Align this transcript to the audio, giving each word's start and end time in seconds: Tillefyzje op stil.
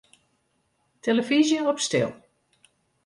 Tillefyzje 1.01 1.59
op 1.69 1.79
stil. 1.85 2.11